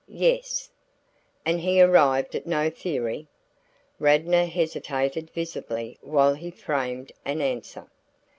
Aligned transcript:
"Yes." 0.07 0.71
"And 1.45 1.59
he 1.59 1.79
arrived 1.79 2.33
at 2.33 2.47
no 2.47 2.71
theory?" 2.71 3.27
Radnor 3.99 4.45
hesitated 4.45 5.29
visibly 5.29 5.99
while 6.01 6.33
he 6.33 6.49
framed 6.49 7.11
an 7.23 7.39
answer. 7.39 7.85